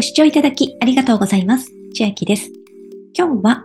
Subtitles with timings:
[0.00, 1.70] ご視聴いただきありがとうございます。
[1.92, 2.50] 千秋です。
[3.12, 3.64] 今日は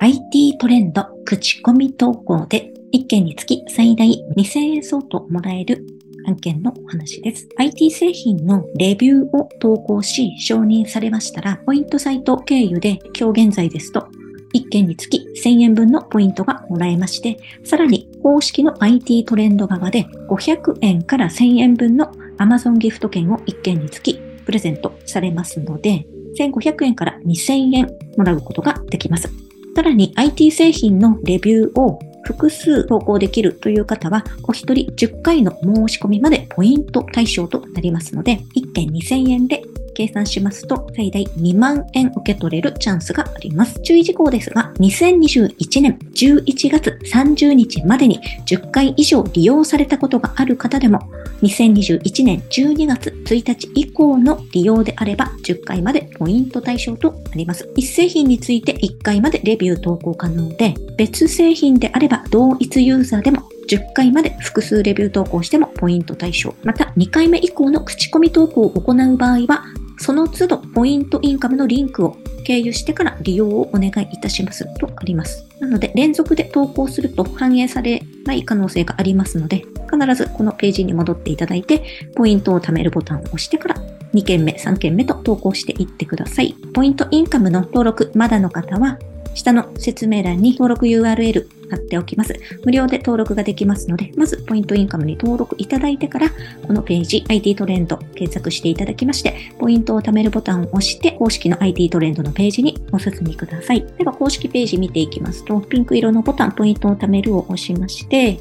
[0.00, 5.84] IT トレンド口コミ投稿で1件につき最大2000円相当もらえる
[6.26, 7.46] 案件のお話です。
[7.58, 14.08] IT 製品のレビューを投稿し承認されましたら、ポイントサイト経由で今日現在ですと
[14.54, 22.06] 1件につき1000円分のポイントがもらえまして、さらに公式の IT トレンド側で500円から1000円分の
[22.38, 26.06] Amazon ギフト券を1件につきプレゼントされますので、
[26.38, 29.30] 1500円から2000円もらうことができます。
[29.74, 39.62] さらに IT 製品のレビューを複数投稿できるという方は、お一人10回の申し込みまでポイント対象となりますので、1件2000円で
[39.94, 43.80] 計算しますと最大2万円受け取れるチャンスがあります。
[43.80, 51.00] 注意事項ですが、2021年11月30日までに10回以上利用されたことがある方でも、
[51.42, 57.68] 2021年12月1日以降の利用であれば10回までポイント対象となります。
[57.76, 66.54] 1製品について1回までレビュー投稿可能で、別製品であれば同一ユーザーでも10回まで複数レビュー投稿してもポイント対象。
[66.64, 69.64] また2回目以降の口コミ投稿を行う場合は、
[69.98, 75.46] その都度ポイントインカムのリンクを経由してから利用をお願いいたしますとあります。
[75.60, 81.84] なので連続で投稿すると反映されない可能性がありますので、必ずこのページに戻っていただいて、
[82.16, 83.76] ポイントを貯めるボタンを押してから
[84.14, 86.54] 2件目、3件目と投稿していってください。
[86.72, 88.98] ポイントインカムの登録まだの方は、
[89.34, 92.34] 下の説明欄に登録 URL 貼っておきます。
[92.64, 96.30] 無料で登録ができますので、まずポイントインカムに登録いただいてから、
[96.66, 103.84] このページ IT トレンド検索していただきまして、ポイントを貯めるボタンを押して、公式の IT トレンドのページにお進みください。
[103.98, 108.38] では公式ページ見ていきますと、ピンク色のボタン、ポイントを貯めるを押しまして、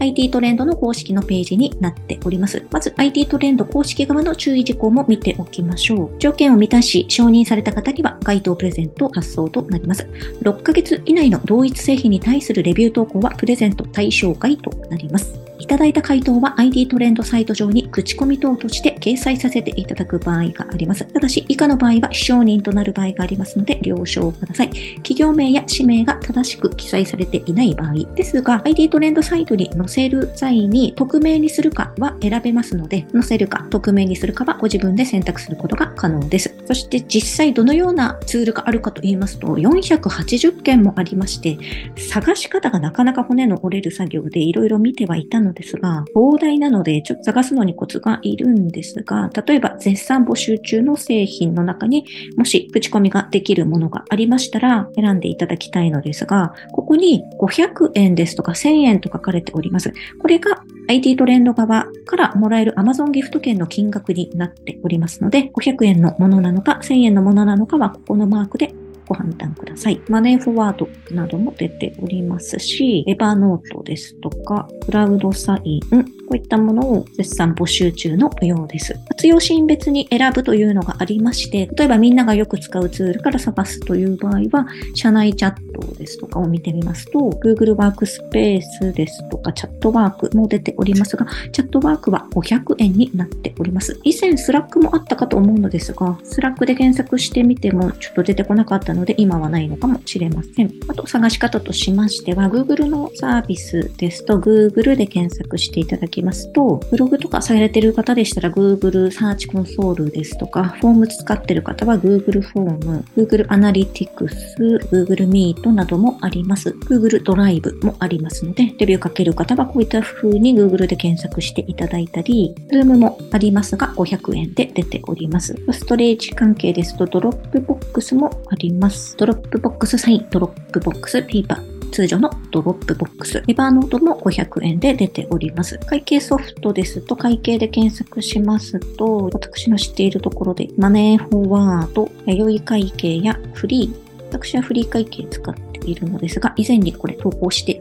[0.00, 2.66] IT トレンドの公式のページになっております。
[2.70, 6.18] まず IT トレンド公式側の注意事項も見ておきましょう。
[6.18, 10.08] 条件を満たし承認された方には該当プレゼント発送となります。
[10.42, 15.38] 6ヶ月以内の同一製品に対するレビュー投稿はプレゼント対象外となります。
[15.58, 21.04] いただいた回答は IT トレンドサイト上に口コミ等として掲載させていただく場合があります。
[21.04, 24.70] ただし、以下の場合は非承認となる場合がありますので、了承ください。
[24.96, 36.54] 企業名や氏名が正しく記載されていない場合ですが、ID トレンドサイトに載せる際に匿名にするかは選べますので、載せるか匿名にするかはご自分で選択することが可能です。
[36.66, 41.58] そして実際どのようなツールがあるかと言いますと、480件もありまして、
[41.96, 52.04] 探し方がなかなか骨の折れる作業でいろいろ見てはいたのですが、膨大なのでちょっと探すのにコツがいるんですですが、例えば絶賛募集中の製品の中に
[52.36, 59.92] もし口コミができるものがありましたら選んでいただきたいのですが、ここに500円ですとか1000円と書かれております。
[60.18, 68.74] これが IT トレンド側からもらえる Amazon ギフト券の金額になっておりますので、500円のものなのか1000円のものなのかはここのマークで
[69.10, 70.00] ご判断ください。
[70.08, 78.94] マネーフォワードなども出ておりますし、エバーノートですとか、クラウドサイン、こういったものを絶賛募集中のようです。
[79.08, 93.98] 活用シーン別に選ぶというのがありまして、例えばみんながよく使うツールから探すという場合は、社内チャットですとかを見てみますと、Google ワークスペースですとか、チャットワークも出ておりますが、チャットワークは500円になっております。
[94.04, 100.72] 以前スラックもあったかと思うのですが、スラックで検索してみてもちょっと出てこなかったのので、今はないのかもしれません。
[100.88, 114.56] あと探し方としましては、Google のサービスですと、Google で検索していただきますと、ブログとかされてる方でしたら Google サーチコンソールですとか、フォーム使ってる方は Google フォーム、Google アナリティクス、
[114.92, 116.70] Google Meet などもあります。
[116.70, 125.56] Google ドライブもありますので、レビューかける方はこういった風に Google で検索していただいたり、Zoom もありますが500円で出ております。
[125.72, 128.89] ストレージ関係ですとドロップボックスもあります。
[129.16, 131.90] ドロップボックスサイン、ドロップボックスペーパー。
[131.90, 133.42] 通常のドロップボックス。
[133.46, 135.78] エバーノートも500円で出ております。
[135.78, 147.80] 会計ソフトですと、会計で検索しますと、私の知っているところで、マネーフォワード、弥生会計やフリー、私はフリー会計使っているのですが、以前にこれ投稿して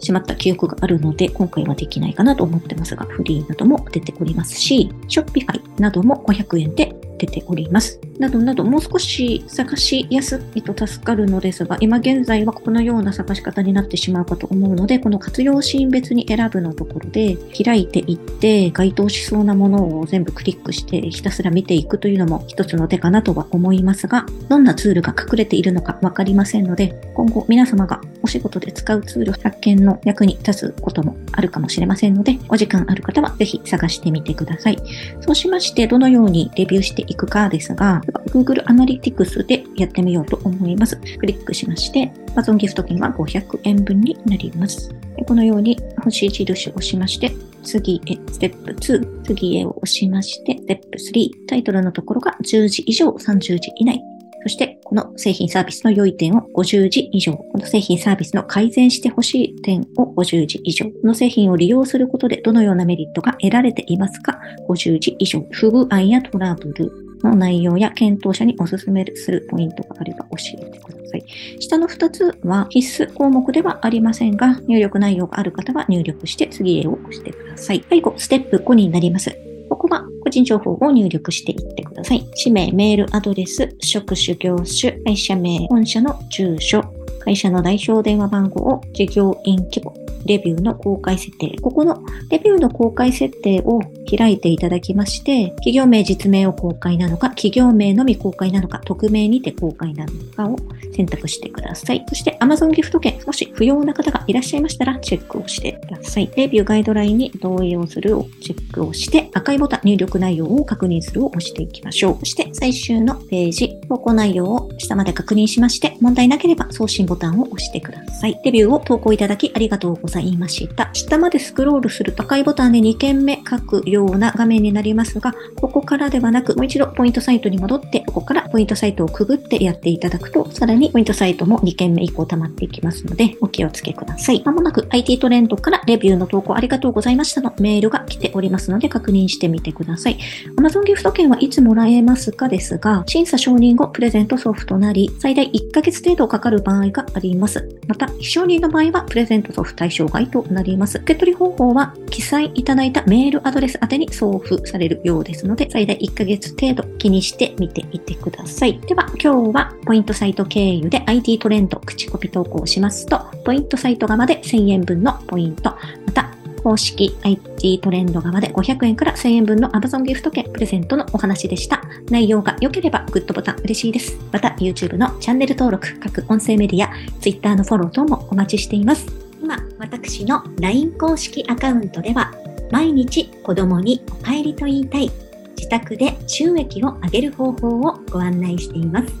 [0.00, 8.00] しまった記憶があるので、今回はできないかなと思ってますが、フリーなども出ておりますし、ショッピファイなども500円で出ております。
[8.18, 34.78] などなど、もう少し探しやすいと助かるのですが、今現在はこのような探し方になってしまうかと思うので、この活用シーン別に選ぶのところで、開いていって、該当しそうなものを全部クリックして、ひたすら見ていくというのも一つの手かなとは思いますが、どんなツールが隠れているのかわかりませんので、今後皆様がお仕事で使うツール発見の役に立つこともあるかもしれませんので、お時間ある方はぜひ探してみてください。
[35.20, 40.96] そうしまして、どのようにレビューしていくかですが、Google Analytics でやってみようと思います。
[41.18, 44.94] クリックしまして、Amazon ギフト券は500円分になります。
[45.26, 47.32] このように星印を押しまして、
[47.62, 54.00] 次へ、ステップ2、次へを押しまして、ステップ3、タイトルのところが10時以上30時以内。
[54.42, 64.38] そして、この製品サービスの良い点を50時以上、この製品サービスの改善してほしい点を50時以上、この製品を利用することでどのようなメリットが得られていますか
[64.68, 71.24] ？50時以上、不具合やトラブルの内容や検討者にお勧めするポイントがあれば教えてください。
[71.60, 77.84] 下の2つは必須項目ではありませんが、入力内容がある方は入力して次へを押してください。
[77.88, 79.36] 最後、ステップ5になります。
[79.68, 82.24] ここは個人情報を入力していってください。
[82.34, 86.82] 氏名、メール、アドレス、職種、業種、会社名、本社の住所、
[87.20, 89.92] 会社の代表電話番号、事業員規模、
[90.26, 91.56] レビューの公開設定。
[91.60, 93.80] ここのレビューの公開設定を
[94.10, 100.56] 開いていただきまして、企業名、実名を公開なのか、企業名のみ公開なのか、匿名にて公開なのかを
[100.94, 102.04] 選択してください。
[102.08, 106.30] そして Amazon ギフト券、もし不要な方がいらっしゃいましたらチェックをしてください。
[106.36, 112.18] レビューガイドラインに同意をするをチェックをして、赤いボタン入力内容を確認するを押していきましょう。
[112.20, 118.40] そして最終のページ、投稿内容を下まで確認しまして、問題なければ送信ボタンを押してください。
[118.44, 120.88] レビューを投稿いただきありがとうございました。
[120.94, 134.42] 下までスクロールすると赤いボタンで2件目書くような画面になりますが、ここからではなく、もう一度ポイントサイトに戻って、ここからポイントサイトをくぐってやっていただくと、さらにポイントサイトも2件目以降溜まっていきますので、お気をつけください。
[134.46, 140.16] まもなく IT トレンドからレビューの投稿ありがとうございましたのメールが来ておりますので確認してみてください。
[140.58, 142.48] Amazon ギフト券はいつもらえますか？
[142.48, 147.78] ですが、審査承認後プレゼント送付となり、最大1ヶ月程度かかる場合があります。
[147.88, 150.96] また、非承認の場合はプレゼント送付対象外となります。
[150.96, 158.78] 受け取り方法は、記載いただいたメールアドレス宛てに送付されるようですので、最大1ヶ月程度気にしてみていてください。
[158.80, 165.70] では、今日はポイントサイト経由で IT トレンド口コピ投稿しますと、ポイントサイト側で1000円分のポイント、
[166.06, 166.30] また、
[166.62, 171.82] 公式 IT トレンド側で500円から1000円分の Amazon ギフト券プレゼントのお話でした。
[172.10, 174.16] 内容が良ければグッドボタン嬉しいです。
[174.32, 176.90] また YouTube のチャンネル登録、各音声メディア、
[177.20, 179.06] Twitter のフォロー等もお待ちしています。
[179.40, 182.32] 今、私の LINE 公式アカウントでは、
[182.72, 185.10] 毎日子供にお帰りと言いたい、
[185.56, 189.12] 自宅で収益を上げる方法をご案内しています。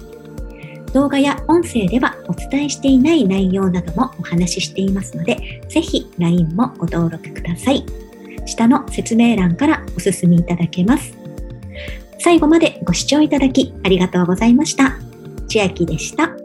[0.92, 7.84] 動画や音声ではお伝えしていない内容などもお話ししていますので、ぜひ LINE もご登録ください。
[8.46, 11.16] 下の説明欄からお進みいただけます。
[12.18, 14.96] 最後までご視聴いただきありがとうございました。
[15.48, 16.35] 千秋でした。